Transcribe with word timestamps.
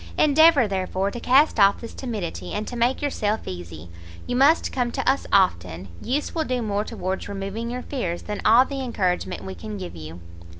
Endeavour, 0.17 0.67
therefore, 0.67 1.11
to 1.11 1.19
cast 1.19 1.59
off 1.59 1.79
this 1.79 1.93
timidity, 1.93 2.53
and 2.53 2.67
to 2.67 2.75
make 2.75 3.03
yourself 3.03 3.41
easy. 3.47 3.87
You 4.25 4.35
must 4.35 4.71
come 4.71 4.89
to 4.93 5.07
us 5.07 5.27
often; 5.31 5.89
use 6.01 6.33
will 6.33 6.43
do 6.43 6.63
more 6.63 6.83
towards 6.83 7.29
removing 7.29 7.69
your 7.69 7.83
fears, 7.83 8.23
than 8.23 8.41
all 8.43 8.65
the 8.65 8.81
encouragement 8.81 9.43
we 9.45 9.53
can 9.53 9.77
give 9.77 9.95
you." 9.95 10.19